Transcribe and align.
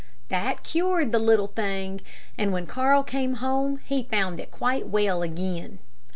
That 0.29 0.63
cured 0.63 1.11
the 1.11 1.19
little 1.19 1.45
thing, 1.45 2.01
and 2.35 2.51
when 2.51 2.65
Carl 2.65 3.03
came 3.03 3.35
home, 3.35 3.79
he 3.85 4.01
found 4.01 4.39
it 4.39 4.49
quite 4.49 4.87
well 4.87 5.21
again. 5.21 5.77